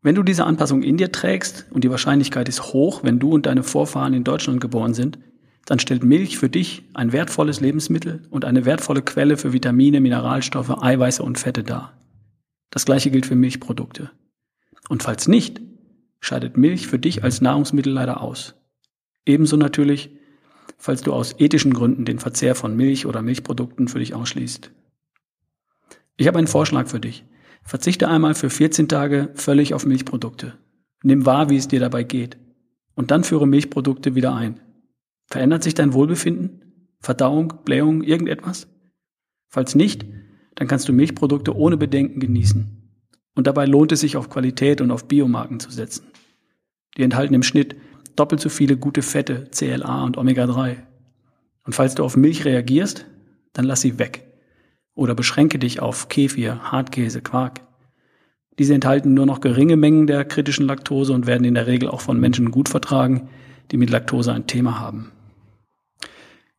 Wenn 0.03 0.13
du 0.13 0.22
diese 0.22 0.46
Anpassung 0.46 0.84
in 0.84 0.98
dir 0.98 1.12
trägst, 1.12 1.65
und 1.72 1.84
die 1.84 1.89
Wahrscheinlichkeit 1.89 2.48
ist 2.48 2.74
hoch, 2.74 3.03
wenn 3.03 3.17
du 3.17 3.32
und 3.32 3.48
deine 3.48 3.63
Vorfahren 3.63 4.13
in 4.13 4.24
Deutschland 4.24 4.62
geboren 4.62 4.94
sind, 4.94 5.17
dann 5.65 5.79
stellt 5.79 6.03
Milch 6.03 6.38
für 6.38 6.48
dich 6.48 6.84
ein 6.94 7.12
wertvolles 7.12 7.60
Lebensmittel 7.60 8.22
und 8.29 8.46
eine 8.46 8.65
wertvolle 8.65 9.01
Quelle 9.01 9.36
für 9.36 9.51
Vitamine, 9.51 10.00
Mineralstoffe, 10.01 10.70
Eiweiße 10.70 11.24
und 11.24 11.39
Fette 11.39 11.63
dar. 11.63 11.98
Das 12.70 12.86
gleiche 12.86 13.10
gilt 13.10 13.25
für 13.25 13.36
Milchprodukte. 13.36 14.12
Und 14.89 15.01
falls 15.01 15.27
nicht, 15.27 15.60
scheidet 16.20 16.55
Milch 16.55 16.86
für 16.86 17.00
dich 17.00 17.24
als 17.24 17.41
Nahrungsmittel 17.41 17.91
leider 17.91 18.22
aus. 18.22 18.53
Ebenso 19.25 19.58
natürlich, 19.58 20.12
falls 20.77 21.01
du 21.01 21.13
aus 21.13 21.39
ethischen 21.39 21.74
Gründen 21.74 22.05
den 22.05 22.20
Verzehr 22.20 22.53
von 22.53 22.75
Milch 22.75 23.08
oder 23.08 23.24
Milchprodukten 23.24 23.88
für 23.88 23.98
dich 23.98 24.13
ausschließt. 24.13 24.72
Ich 26.18 26.28
habe 26.28 26.38
einen 26.38 26.48
Vorschlag 26.48 26.88
für 26.88 27.00
dich. 27.00 27.26
Verzichte 27.64 28.08
einmal 28.08 28.36
für 28.36 28.50
14 28.50 28.88
Tage 28.88 29.32
völlig 29.34 29.74
auf 29.74 29.86
Milchprodukte. 29.86 30.54
Nimm 31.04 31.26
wahr, 31.26 31.50
wie 31.50 31.58
es 31.58 31.68
dir 31.68 31.80
dabei 31.80 32.04
geht. 32.04 32.38
Und 32.96 33.12
dann 33.12 33.24
führe 33.24 33.48
Milchprodukte 33.48 34.16
wieder 34.16 34.34
ein. 34.34 34.60
Verändert 35.28 35.64
sich 35.64 35.74
dein 35.74 35.94
Wohlbefinden? 35.94 36.62
Verdauung, 37.00 37.54
Blähung, 37.66 38.02
irgendetwas? 38.02 38.68
Falls 39.50 39.76
nicht, 39.76 40.06
dann 40.56 40.68
kannst 40.68 40.88
du 40.88 40.94
Milchprodukte 40.94 41.56
ohne 41.56 41.78
Bedenken 41.78 42.20
genießen. 42.20 42.66
Und 43.36 43.48
dabei 43.48 43.66
lohnt 43.66 43.92
es 43.92 44.00
sich 44.00 44.16
auf 44.16 44.30
Qualität 44.30 44.80
und 44.80 44.92
auf 44.92 45.08
Biomarken 45.08 45.60
zu 45.60 45.70
setzen. 45.70 46.06
Die 46.98 47.04
enthalten 47.04 47.34
im 47.34 47.44
Schnitt 47.44 47.76
doppelt 48.16 48.40
so 48.40 48.50
viele 48.50 48.78
gute 48.78 49.02
Fette, 49.02 49.50
CLA 49.52 50.04
und 50.06 50.18
Omega-3. 50.18 50.78
Und 51.66 51.74
falls 51.74 51.96
du 51.96 52.04
auf 52.04 52.16
Milch 52.16 52.46
reagierst, 52.46 53.06
dann 53.52 53.66
lass 53.66 53.82
sie 53.82 54.00
weg. 54.00 54.35
Oder 54.96 55.14
beschränke 55.14 55.60
dich 55.60 55.82
auf 55.82 56.10
Kefir, 56.10 56.72
Hartkäse, 56.72 57.22
Quark. 57.22 57.62
Diese 58.58 58.74
enthalten 58.74 59.14
nur 59.14 59.25
noch 59.25 59.42
geringe 59.42 59.75
Mengen 59.75 60.08
der 60.08 60.24
kritischen 60.24 60.66
Laktose 60.66 61.14
und 61.14 61.28
werden 61.28 61.44
in 61.44 61.54
der 61.54 61.68
Regel 61.68 61.90
auch 61.90 62.02
von 62.02 62.20
Menschen 62.20 62.52
gut 62.52 62.70
vertragen, 62.70 63.30
die 63.72 63.78
mit 63.78 63.90
Laktose 63.90 64.34
ein 64.34 64.48
Thema 64.48 64.80
haben. 64.80 65.12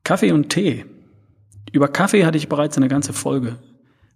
Kaffee 0.04 0.32
und 0.32 0.50
Tee. 0.50 0.84
Über 1.72 1.88
Kaffee 1.88 2.26
hatte 2.26 2.38
ich 2.38 2.48
bereits 2.48 2.76
eine 2.76 2.88
ganze 2.88 3.12
Folge. 3.12 3.58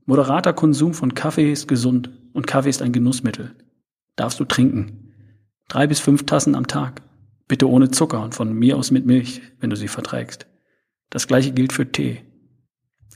Moderater 0.04 0.52
Konsum 0.52 0.92
von 0.92 1.14
Kaffee 1.14 1.50
ist 1.50 1.68
gesund 1.68 2.10
und 2.32 2.46
Kaffee 2.46 2.70
ist 2.70 2.82
ein 2.82 2.92
Genussmittel. 2.92 3.54
Darfst 4.16 4.38
du 4.38 4.44
trinken. 4.44 5.14
Drei 5.68 5.86
bis 5.86 6.00
fünf 6.00 6.26
Tassen 6.26 6.54
am 6.54 6.66
Tag. 6.66 7.02
Bitte 7.48 7.68
ohne 7.68 7.90
Zucker 7.90 8.22
und 8.22 8.34
von 8.34 8.52
mir 8.52 8.76
aus 8.76 8.90
mit 8.90 9.06
Milch, 9.06 9.40
wenn 9.60 9.70
du 9.70 9.76
sie 9.76 9.88
verträgst. 9.88 10.46
Das 11.08 11.26
gleiche 11.26 11.52
gilt 11.52 11.72
für 11.72 11.90
Tee. 11.90 12.20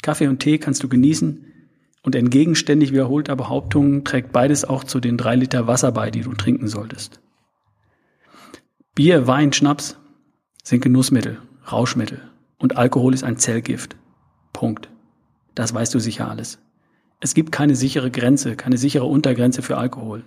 Kaffee 0.05 0.29
und 0.29 0.39
Tee 0.39 0.59
kannst 0.59 0.83
du 0.83 0.89
genießen 0.89 1.47
und 2.03 2.15
entgegen 2.15 2.55
ständig 2.55 2.93
wiederholter 2.93 3.35
Behauptungen 3.37 4.05
trägt 4.05 4.33
beides 4.33 4.67
auch 4.67 4.85
zu 4.85 5.01
den 5.01 5.17
drei 5.17 5.35
Liter 5.35 5.67
Wasser 5.67 5.93
bei, 5.93 6.11
die 6.11 6.21
du 6.21 6.35
trinken 6.35 6.69
solltest. 6.69 7.21
Bier, 8.95 9.27
Wein, 9.27 9.55
Schnaps 9.55 9.97
sind 10.63 10.83
Genussmittel, 10.83 11.41
Rauschmittel 11.73 12.21
und 12.59 12.77
Alkohol 12.77 13.15
ist 13.15 13.25
ein 13.25 13.39
Zellgift. 13.39 13.97
Punkt. 14.53 14.91
Das 15.55 15.73
weißt 15.73 15.95
du 15.95 15.99
sicher 15.99 16.29
alles. 16.29 16.59
Es 17.21 17.33
gibt 17.33 17.51
keine 17.51 17.75
sichere 17.75 18.11
Grenze, 18.11 18.57
keine 18.57 18.77
sichere 18.77 19.07
Untergrenze 19.07 19.63
für 19.63 19.79
Alkohol. 19.79 20.23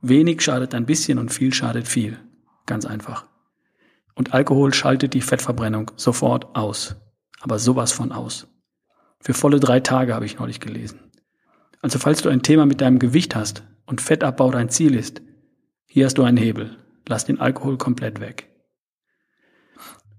Wenig 0.00 0.42
schadet 0.42 0.74
ein 0.74 0.84
bisschen 0.84 1.20
und 1.20 1.32
viel 1.32 1.54
schadet 1.54 1.86
viel. 1.86 2.18
Ganz 2.66 2.86
einfach. 2.86 3.26
Und 4.16 4.34
Alkohol 4.34 4.74
schaltet 4.74 5.14
die 5.14 5.20
Fettverbrennung 5.20 5.92
sofort 5.94 6.56
aus. 6.56 6.96
Aber 7.40 7.60
sowas 7.60 7.92
von 7.92 8.10
aus. 8.10 8.48
Für 9.22 9.34
volle 9.34 9.60
drei 9.60 9.80
Tage 9.80 10.14
habe 10.14 10.26
ich 10.26 10.38
neulich 10.38 10.58
gelesen. 10.58 10.98
Also 11.80 11.98
falls 11.98 12.22
du 12.22 12.28
ein 12.28 12.42
Thema 12.42 12.66
mit 12.66 12.80
deinem 12.80 12.98
Gewicht 12.98 13.36
hast 13.36 13.62
und 13.86 14.00
Fettabbau 14.00 14.50
dein 14.50 14.68
Ziel 14.68 14.94
ist, 14.94 15.22
hier 15.86 16.06
hast 16.06 16.18
du 16.18 16.24
einen 16.24 16.36
Hebel. 16.36 16.76
Lass 17.06 17.24
den 17.24 17.40
Alkohol 17.40 17.78
komplett 17.78 18.20
weg. 18.20 18.48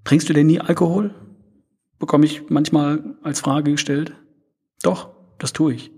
Trinkst 0.06 0.30
du 0.30 0.34
denn 0.34 0.48
nie 0.48 0.60
Alkohol? 0.60 1.14
Bekomme 2.00 2.26
ich 2.26 2.50
manchmal 2.50 3.16
als 3.24 3.42
Frage 3.42 3.72
gestellt. 3.72 4.14
Doch, 4.84 5.10
das 5.38 5.54
tue 5.54 5.74
ich. 5.74 5.92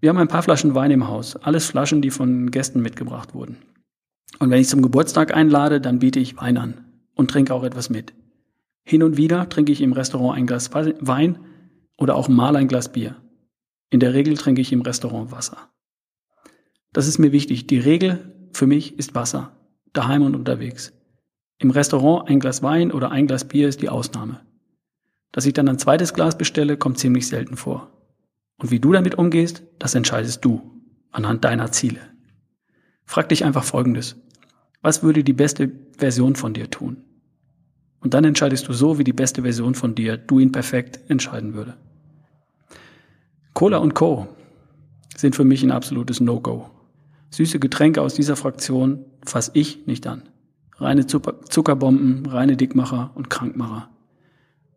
Wir 0.00 0.08
haben 0.08 0.18
ein 0.18 0.28
paar 0.28 0.42
Flaschen 0.42 0.74
Wein 0.74 0.90
im 0.90 1.06
Haus. 1.06 1.36
Alles 1.36 1.66
Flaschen, 1.66 2.02
die 2.02 2.10
von 2.10 2.50
Gästen 2.50 2.82
mitgebracht 2.82 3.34
wurden. 3.34 3.58
Und 4.40 4.50
wenn 4.50 4.60
ich 4.60 4.68
zum 4.68 4.82
Geburtstag 4.82 5.34
einlade, 5.34 5.80
dann 5.80 6.00
biete 6.00 6.18
ich 6.18 6.36
Wein 6.36 6.56
an 6.56 6.84
und 7.14 7.30
trinke 7.30 7.54
auch 7.54 7.62
etwas 7.62 7.90
mit. 7.90 8.12
Hin 8.84 9.04
und 9.04 9.16
wieder 9.16 9.48
trinke 9.48 9.70
ich 9.70 9.80
im 9.80 9.92
Restaurant 9.92 10.36
ein 10.36 10.46
Glas 10.46 10.70
Wein 10.72 11.38
oder 12.02 12.16
auch 12.16 12.28
mal 12.28 12.56
ein 12.56 12.66
Glas 12.66 12.90
Bier. 12.92 13.14
In 13.88 14.00
der 14.00 14.12
Regel 14.12 14.36
trinke 14.36 14.60
ich 14.60 14.72
im 14.72 14.82
Restaurant 14.82 15.30
Wasser. 15.30 15.70
Das 16.92 17.06
ist 17.06 17.18
mir 17.18 17.30
wichtig. 17.30 17.68
Die 17.68 17.78
Regel 17.78 18.48
für 18.52 18.66
mich 18.66 18.98
ist 18.98 19.14
Wasser, 19.14 19.56
daheim 19.92 20.22
und 20.22 20.34
unterwegs. 20.34 20.92
Im 21.58 21.70
Restaurant 21.70 22.28
ein 22.28 22.40
Glas 22.40 22.60
Wein 22.60 22.90
oder 22.90 23.12
ein 23.12 23.28
Glas 23.28 23.46
Bier 23.46 23.68
ist 23.68 23.82
die 23.82 23.88
Ausnahme. 23.88 24.40
Dass 25.30 25.46
ich 25.46 25.54
dann 25.54 25.68
ein 25.68 25.78
zweites 25.78 26.12
Glas 26.12 26.36
bestelle, 26.36 26.76
kommt 26.76 26.98
ziemlich 26.98 27.28
selten 27.28 27.56
vor. 27.56 27.92
Und 28.58 28.72
wie 28.72 28.80
du 28.80 28.90
damit 28.90 29.14
umgehst, 29.14 29.62
das 29.78 29.94
entscheidest 29.94 30.44
du 30.44 30.60
anhand 31.12 31.44
deiner 31.44 31.70
Ziele. 31.70 32.00
Frag 33.04 33.28
dich 33.28 33.44
einfach 33.44 33.62
Folgendes. 33.62 34.16
Was 34.80 35.04
würde 35.04 35.22
die 35.22 35.32
beste 35.32 35.70
Version 35.96 36.34
von 36.34 36.52
dir 36.52 36.68
tun? 36.68 36.96
Und 38.00 38.14
dann 38.14 38.24
entscheidest 38.24 38.66
du 38.66 38.72
so, 38.72 38.98
wie 38.98 39.04
die 39.04 39.12
beste 39.12 39.42
Version 39.42 39.76
von 39.76 39.94
dir, 39.94 40.16
du 40.16 40.40
ihn 40.40 40.50
perfekt, 40.50 40.98
entscheiden 41.08 41.54
würde. 41.54 41.76
Cola 43.54 43.78
und 43.78 43.94
Co. 43.94 44.28
sind 45.16 45.36
für 45.36 45.44
mich 45.44 45.62
ein 45.62 45.70
absolutes 45.70 46.20
No-Go. 46.20 46.70
Süße 47.30 47.58
Getränke 47.58 48.00
aus 48.02 48.14
dieser 48.14 48.36
Fraktion 48.36 49.04
fasse 49.24 49.52
ich 49.54 49.86
nicht 49.86 50.06
an. 50.06 50.22
Reine 50.76 51.06
Zuckerbomben, 51.06 52.26
reine 52.26 52.56
Dickmacher 52.56 53.12
und 53.14 53.30
Krankmacher. 53.30 53.88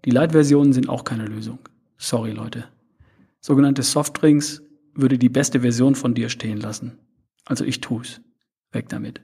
Die 0.03 0.11
Light-Versionen 0.11 0.73
sind 0.73 0.89
auch 0.89 1.03
keine 1.03 1.25
Lösung. 1.25 1.59
Sorry, 1.97 2.31
Leute. 2.31 2.65
Sogenannte 3.39 3.81
Softdrinks 3.81 4.61
würde 4.93 5.17
die 5.17 5.29
beste 5.29 5.61
Version 5.61 5.95
von 5.95 6.13
dir 6.13 6.29
stehen 6.29 6.59
lassen. 6.59 6.99
Also 7.45 7.63
ich 7.63 7.81
tu's. 7.81 8.21
Weg 8.71 8.89
damit. 8.89 9.21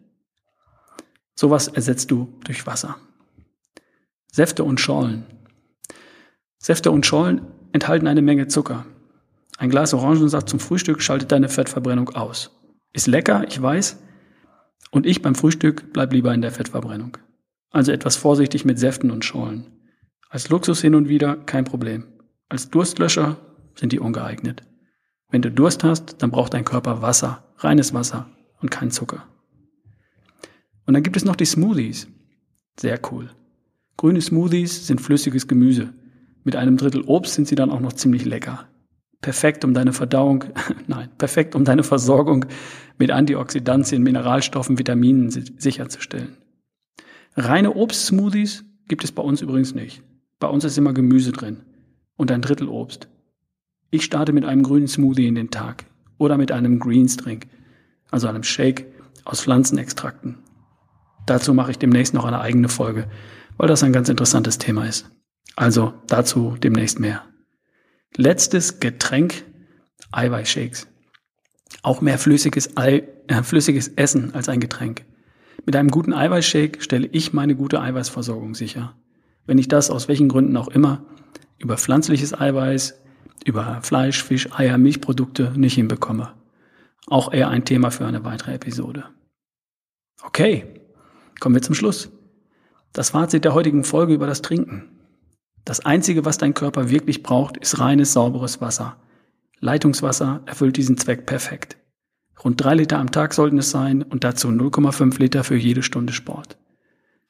Sowas 1.36 1.68
ersetzt 1.68 2.10
du 2.10 2.34
durch 2.44 2.66
Wasser. 2.66 2.98
Säfte 4.32 4.64
und 4.64 4.80
Schorlen. 4.80 5.26
Säfte 6.58 6.92
und 6.92 7.06
Schorlen 7.06 7.42
enthalten 7.74 8.08
eine 8.08 8.22
Menge 8.22 8.48
Zucker. 8.48 8.86
Ein 9.62 9.70
Glas 9.70 9.94
Orangensaft 9.94 10.50
zum 10.50 10.60
Frühstück 10.60 11.04
schaltet 11.04 11.32
deine 11.32 11.48
Fettverbrennung 11.48 12.10
aus. 12.16 12.50
Ist 12.94 13.06
lecker, 13.06 13.44
ich 13.48 13.62
weiß. 13.62 14.02
Und 14.90 15.06
ich 15.06 15.22
beim 15.22 15.36
Frühstück 15.36 15.94
bleib 15.94 16.14
lieber 16.14 16.34
in 16.34 16.42
der 16.42 16.52
Fettverbrennung. 16.52 17.20
Also 17.70 17.92
etwas 17.92 18.16
vorsichtig 18.16 18.66
mit 18.66 18.80
Säften 18.80 19.12
und 19.12 19.24
Schorlen. 19.24 19.68
Als 20.32 20.50
Luxus 20.50 20.82
hin 20.82 20.96
und 20.96 21.10
wieder 21.10 21.36
kein 21.36 21.64
Problem. 21.64 22.08
Als 22.50 22.72
Durstlöscher 22.72 23.38
sind 23.76 23.92
die 23.92 24.00
ungeeignet. 24.00 24.64
Wenn 25.30 25.44
du 25.44 25.52
Durst 25.52 25.84
hast, 25.84 26.24
dann 26.24 26.32
braucht 26.32 26.56
dein 26.56 26.66
Körper 26.66 27.04
Wasser, 27.04 27.54
reines 27.58 27.94
Wasser 27.94 28.32
und 28.62 28.72
kein 28.72 28.90
Zucker. 28.90 29.28
Und 30.88 30.96
dann 30.96 31.04
gibt 31.04 31.18
es 31.18 31.24
noch 31.24 31.36
die 31.36 31.46
Smoothies. 31.46 32.08
Sehr 32.80 33.00
cool. 33.12 33.30
Grüne 33.96 34.22
Smoothies 34.22 34.88
sind 34.88 35.02
flüssiges 35.02 35.48
Gemüse. 35.48 35.94
Mit 36.44 36.56
einem 36.56 36.78
Drittel 36.78 37.04
Obst 37.04 37.36
sind 37.36 37.48
sie 37.48 37.54
dann 37.54 37.70
auch 37.70 37.80
noch 37.80 37.94
ziemlich 37.94 38.26
lecker. 38.26 38.68
Perfekt, 39.22 39.64
um 39.64 39.74
deine 39.74 39.94
Verdauung, 39.94 40.46
nein, 40.88 41.10
perfekt, 41.18 41.56
um 41.56 41.64
deine 41.64 41.84
Versorgung 41.84 42.46
mit 42.98 43.12
Antioxidantien, 43.12 44.02
Mineralstoffen, 44.02 44.80
Vitaminen 44.80 45.30
sicherzustellen. 45.30 46.38
Reine 47.36 47.76
Obstsmoothies 47.76 48.66
gibt 48.88 49.04
es 49.04 49.12
bei 49.12 49.24
uns 49.24 49.42
übrigens 49.42 49.74
nicht. 49.74 50.04
Bei 50.40 50.48
uns 50.48 50.64
ist 50.64 50.78
immer 50.78 50.94
Gemüse 50.94 51.32
drin 51.32 51.62
und 52.18 52.32
ein 52.32 52.42
Drittel 52.42 52.68
Obst. 52.68 53.08
Ich 53.92 54.04
starte 54.04 54.34
mit 54.34 54.46
einem 54.46 54.64
grünen 54.64 54.88
Smoothie 54.88 55.28
in 55.28 55.36
den 55.36 55.52
Tag 55.52 55.86
oder 56.18 56.38
mit 56.38 56.52
einem 56.52 56.80
Greens 56.80 57.18
Drink, 57.18 57.48
also 58.10 58.28
einem 58.28 58.44
Shake 58.44 58.88
aus 59.24 59.42
Pflanzenextrakten. 59.42 60.40
Dazu 61.28 61.54
mache 61.54 61.72
ich 61.72 61.78
demnächst 61.78 62.14
noch 62.14 62.26
eine 62.26 62.42
eigene 62.42 62.70
Folge 62.70 63.08
weil 63.62 63.68
das 63.68 63.84
ein 63.84 63.94
ganz 63.94 64.10
interessantes 64.10 64.58
Thema 64.58 64.86
ist. 64.86 65.10
Also 65.56 65.94
dazu 66.08 66.56
demnächst 66.58 67.00
mehr. 67.00 67.22
Letztes 68.18 68.80
Getränk, 68.82 69.46
Eiweißshakes. 70.12 70.88
Auch 71.82 72.02
mehr 72.02 72.18
flüssiges, 72.18 72.76
Ei, 72.76 73.08
äh, 73.28 73.42
flüssiges 73.42 73.88
Essen 73.88 74.34
als 74.34 74.50
ein 74.50 74.60
Getränk. 74.60 75.06
Mit 75.66 75.76
einem 75.76 75.90
guten 75.90 76.14
Eiweißshake 76.14 76.82
stelle 76.82 77.08
ich 77.08 77.32
meine 77.32 77.56
gute 77.56 77.80
Eiweißversorgung 77.82 78.54
sicher. 78.54 78.96
Wenn 79.46 79.58
ich 79.58 79.70
das 79.70 79.90
aus 79.90 80.10
welchen 80.10 80.28
Gründen 80.28 80.58
auch 80.58 80.68
immer 80.68 81.06
über 81.58 81.78
pflanzliches 81.78 82.34
Eiweiß, 82.34 83.02
über 83.46 83.80
Fleisch, 83.82 84.24
Fisch, 84.24 84.52
Eier, 84.52 84.78
Milchprodukte 84.78 85.54
nicht 85.56 85.76
hinbekomme. 85.76 86.34
Auch 87.08 87.32
eher 87.32 87.50
ein 87.50 87.66
Thema 87.66 87.92
für 87.92 88.06
eine 88.06 88.26
weitere 88.26 88.54
Episode. 88.54 89.06
Okay, 90.22 90.66
kommen 91.40 91.56
wir 91.56 91.62
zum 91.62 91.76
Schluss. 91.76 92.12
Das 92.94 93.12
Fazit 93.12 93.46
der 93.46 93.54
heutigen 93.54 93.84
Folge 93.84 94.14
über 94.14 94.28
das 94.28 94.42
Trinken. 94.42 95.01
Das 95.66 95.86
Einzige, 95.86 96.26
was 96.26 96.38
dein 96.38 96.54
Körper 96.54 96.90
wirklich 96.90 97.24
braucht, 97.24 97.58
ist 97.58 97.80
reines, 97.80 98.14
sauberes 98.14 98.62
Wasser. 98.62 98.98
Leitungswasser 99.60 100.42
erfüllt 100.46 100.78
diesen 100.78 100.98
Zweck 100.98 101.26
perfekt. 101.26 101.78
Rund 102.44 102.60
drei 102.60 102.74
Liter 102.74 102.98
am 102.98 103.12
Tag 103.12 103.34
sollten 103.34 103.60
es 103.60 103.70
sein 103.70 104.02
und 104.02 104.24
dazu 104.24 104.48
0,5 104.48 105.20
Liter 105.20 105.44
für 105.44 105.56
jede 105.56 105.84
Stunde 105.84 106.14
Sport. 106.14 106.58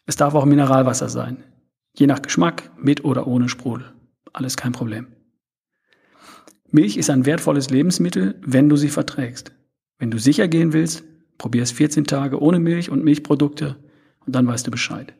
Es 0.06 0.16
darf 0.16 0.34
auch 0.34 0.46
Mineralwasser 0.46 1.10
sein. 1.10 1.44
Je 1.94 2.08
nach 2.08 2.22
Geschmack, 2.22 2.72
mit 2.78 3.04
oder 3.04 3.28
ohne 3.28 3.50
Sprudel. 3.50 3.92
Alles 4.32 4.56
kein 4.56 4.72
Problem. 4.72 5.08
Milch 6.70 6.96
ist 6.96 7.10
ein 7.10 7.26
wertvolles 7.26 7.70
Lebensmittel, 7.70 8.40
wenn 8.46 8.70
du 8.70 8.78
sie 8.78 8.88
verträgst. 8.88 9.52
Wenn 10.00 10.10
du 10.10 10.18
sicher 10.18 10.48
gehen 10.48 10.72
willst, 10.72 11.04
probier 11.38 11.64
es 11.64 11.72
14 11.72 12.06
Tage 12.06 12.42
ohne 12.42 12.60
Milch 12.60 12.90
und 12.90 13.04
Milchprodukte 13.04 13.76
und 14.26 14.34
dann 14.34 14.48
weißt 14.48 14.68
du 14.68 14.72
Bescheid. 14.72 15.14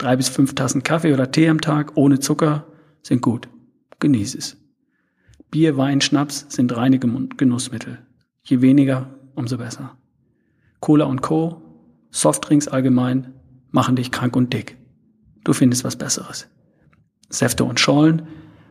Drei 0.00 0.16
bis 0.16 0.30
fünf 0.30 0.54
Tassen 0.54 0.82
Kaffee 0.82 1.12
oder 1.12 1.30
Tee 1.30 1.46
am 1.50 1.60
Tag 1.60 1.92
ohne 1.94 2.20
Zucker 2.20 2.64
sind 3.02 3.20
gut. 3.20 3.50
Genieß 3.98 4.34
es. 4.34 4.56
Bier, 5.50 5.76
Wein, 5.76 6.00
Schnaps 6.00 6.46
sind 6.48 6.74
reine 6.74 6.98
Genussmittel. 6.98 7.98
Je 8.42 8.62
weniger, 8.62 9.14
umso 9.34 9.58
besser. 9.58 9.98
Cola 10.80 11.04
und 11.04 11.20
Co., 11.20 11.60
Softdrinks 12.08 12.66
allgemein, 12.66 13.34
machen 13.72 13.94
dich 13.94 14.10
krank 14.10 14.36
und 14.36 14.54
dick. 14.54 14.78
Du 15.44 15.52
findest 15.52 15.84
was 15.84 15.96
Besseres. 15.96 16.48
Säfte 17.28 17.64
und 17.64 17.78
Schollen 17.78 18.22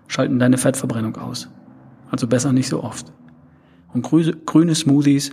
schalten 0.07 0.39
deine 0.39 0.57
Fettverbrennung 0.57 1.15
aus. 1.17 1.47
Also 2.09 2.25
besser 2.25 2.53
nicht 2.53 2.69
so 2.69 2.83
oft. 2.83 3.13
Und 3.93 4.01
grüne 4.01 4.73
Smoothies 4.73 5.29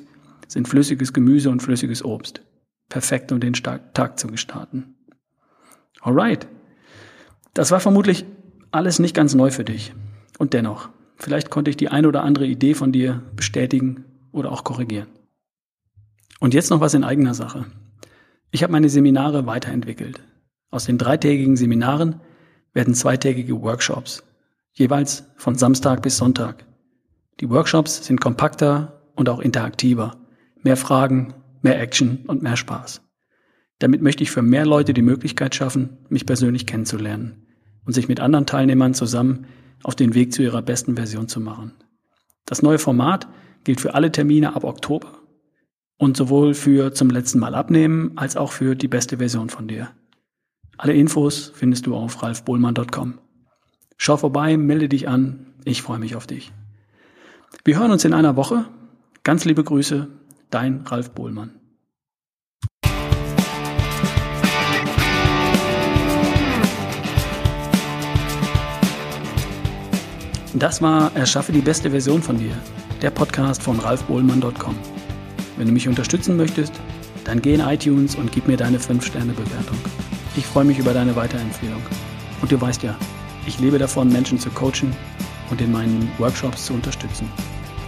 sind 0.46 0.68
flüssiges 0.68 1.14
Gemüse 1.14 1.48
und 1.48 1.62
flüssiges 1.62 2.04
Obst. 2.04 2.42
Perfekt, 2.90 3.32
um 3.32 3.40
den 3.40 3.54
Tag 3.54 4.18
zu 4.18 4.26
gestalten. 4.26 4.95
Alright. 6.06 6.46
Das 7.52 7.72
war 7.72 7.80
vermutlich 7.80 8.24
alles 8.70 9.00
nicht 9.00 9.12
ganz 9.12 9.34
neu 9.34 9.50
für 9.50 9.64
dich. 9.64 9.92
Und 10.38 10.52
dennoch, 10.52 10.88
vielleicht 11.16 11.50
konnte 11.50 11.68
ich 11.68 11.76
die 11.76 11.88
eine 11.88 12.06
oder 12.06 12.22
andere 12.22 12.46
Idee 12.46 12.74
von 12.74 12.92
dir 12.92 13.24
bestätigen 13.34 14.04
oder 14.30 14.52
auch 14.52 14.62
korrigieren. 14.62 15.08
Und 16.38 16.54
jetzt 16.54 16.70
noch 16.70 16.80
was 16.80 16.94
in 16.94 17.02
eigener 17.02 17.34
Sache. 17.34 17.64
Ich 18.52 18.62
habe 18.62 18.72
meine 18.72 18.88
Seminare 18.88 19.46
weiterentwickelt. 19.46 20.22
Aus 20.70 20.84
den 20.84 20.96
dreitägigen 20.96 21.56
Seminaren 21.56 22.20
werden 22.72 22.94
zweitägige 22.94 23.60
Workshops, 23.60 24.22
jeweils 24.74 25.24
von 25.36 25.56
Samstag 25.56 26.02
bis 26.02 26.18
Sonntag. 26.18 26.66
Die 27.40 27.50
Workshops 27.50 28.06
sind 28.06 28.20
kompakter 28.20 29.02
und 29.16 29.28
auch 29.28 29.40
interaktiver. 29.40 30.16
Mehr 30.62 30.76
Fragen, 30.76 31.34
mehr 31.62 31.80
Action 31.80 32.18
und 32.28 32.44
mehr 32.44 32.56
Spaß. 32.56 33.00
Damit 33.78 34.02
möchte 34.02 34.22
ich 34.22 34.30
für 34.30 34.42
mehr 34.42 34.64
Leute 34.64 34.94
die 34.94 35.02
Möglichkeit 35.02 35.54
schaffen, 35.54 35.98
mich 36.08 36.26
persönlich 36.26 36.66
kennenzulernen 36.66 37.46
und 37.84 37.92
sich 37.92 38.08
mit 38.08 38.20
anderen 38.20 38.46
Teilnehmern 38.46 38.94
zusammen 38.94 39.46
auf 39.82 39.94
den 39.94 40.14
Weg 40.14 40.32
zu 40.32 40.42
ihrer 40.42 40.62
besten 40.62 40.96
Version 40.96 41.28
zu 41.28 41.40
machen. 41.40 41.72
Das 42.46 42.62
neue 42.62 42.78
Format 42.78 43.28
gilt 43.64 43.80
für 43.80 43.94
alle 43.94 44.12
Termine 44.12 44.56
ab 44.56 44.64
Oktober 44.64 45.18
und 45.98 46.16
sowohl 46.16 46.54
für 46.54 46.92
zum 46.92 47.10
letzten 47.10 47.38
Mal 47.38 47.54
abnehmen 47.54 48.12
als 48.16 48.36
auch 48.36 48.52
für 48.52 48.74
die 48.74 48.88
beste 48.88 49.18
Version 49.18 49.50
von 49.50 49.68
dir. 49.68 49.90
Alle 50.78 50.94
Infos 50.94 51.52
findest 51.54 51.86
du 51.86 51.94
auf 51.94 52.22
ralfbohlmann.com. 52.22 53.18
Schau 53.96 54.16
vorbei, 54.16 54.56
melde 54.56 54.88
dich 54.88 55.08
an, 55.08 55.54
ich 55.64 55.82
freue 55.82 55.98
mich 55.98 56.16
auf 56.16 56.26
dich. 56.26 56.52
Wir 57.64 57.78
hören 57.78 57.90
uns 57.90 58.04
in 58.04 58.12
einer 58.12 58.36
Woche. 58.36 58.66
Ganz 59.22 59.44
liebe 59.44 59.64
Grüße, 59.64 60.08
dein 60.50 60.82
Ralf 60.82 61.10
Bohlmann. 61.10 61.54
Das 70.58 70.80
war 70.80 71.14
Erschaffe 71.14 71.52
die 71.52 71.60
beste 71.60 71.90
Version 71.90 72.22
von 72.22 72.38
dir, 72.38 72.54
der 73.02 73.10
Podcast 73.10 73.62
von 73.62 73.78
ralfbohlmann.com. 73.78 74.74
Wenn 75.58 75.66
du 75.66 75.72
mich 75.74 75.86
unterstützen 75.86 76.38
möchtest, 76.38 76.72
dann 77.24 77.42
geh 77.42 77.52
in 77.52 77.60
iTunes 77.60 78.14
und 78.14 78.32
gib 78.32 78.48
mir 78.48 78.56
deine 78.56 78.78
5-Sterne-Bewertung. 78.78 79.76
Ich 80.34 80.46
freue 80.46 80.64
mich 80.64 80.78
über 80.78 80.94
deine 80.94 81.14
Weiterempfehlung. 81.14 81.82
Und 82.40 82.50
du 82.50 82.58
weißt 82.58 82.82
ja, 82.82 82.96
ich 83.46 83.60
lebe 83.60 83.76
davon, 83.76 84.08
Menschen 84.08 84.38
zu 84.38 84.48
coachen 84.48 84.96
und 85.50 85.60
in 85.60 85.72
meinen 85.72 86.10
Workshops 86.16 86.64
zu 86.64 86.72
unterstützen. 86.72 87.30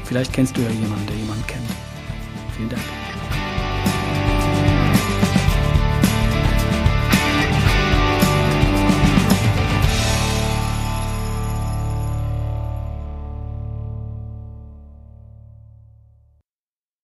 Vielleicht 0.04 0.34
kennst 0.34 0.54
du 0.54 0.60
ja 0.60 0.68
jemanden, 0.68 1.06
der 1.06 1.16
jemanden 1.16 1.46
kennt. 1.46 1.70
Vielen 2.54 2.68
Dank. 2.68 3.07